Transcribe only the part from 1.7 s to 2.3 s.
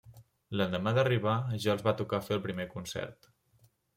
els va tocar